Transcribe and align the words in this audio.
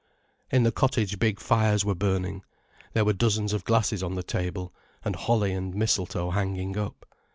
In 0.49 0.63
the 0.63 0.71
cottage 0.71 1.19
big 1.19 1.39
fires 1.39 1.85
were 1.85 1.93
burning, 1.93 2.43
there 2.93 3.05
were 3.05 3.13
dozens 3.13 3.53
of 3.53 3.65
glasses 3.65 4.01
on 4.01 4.15
the 4.15 4.23
table, 4.23 4.73
and 5.05 5.15
holly 5.15 5.53
and 5.53 5.75
mistletoe 5.75 6.31
hanging 6.31 6.75
up. 6.75 7.05